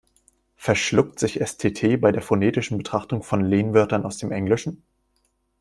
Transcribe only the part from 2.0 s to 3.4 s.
der phonetischen Betrachtung